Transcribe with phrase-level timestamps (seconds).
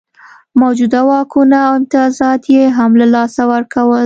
[0.61, 3.99] موجوده واکونه او امتیازات یې هم له لاسه ورکول.